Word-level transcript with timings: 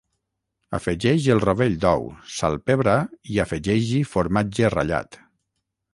Afegeix 0.77 1.27
el 1.33 1.41
rovell 1.43 1.75
d'ou, 1.83 2.09
salpebra 2.37 2.95
i 3.35 3.39
afegeix-hi 3.47 4.03
formatge 4.15 4.77
ratllat. 4.77 5.25